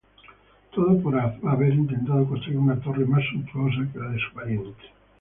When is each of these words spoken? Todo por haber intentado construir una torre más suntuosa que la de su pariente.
Todo 0.73 0.99
por 0.99 1.15
haber 1.15 1.73
intentado 1.75 2.25
construir 2.27 2.57
una 2.57 2.79
torre 2.79 3.05
más 3.05 3.21
suntuosa 3.23 3.87
que 3.93 3.99
la 3.99 4.09
de 4.09 4.17
su 4.17 4.33
pariente. 4.33 4.83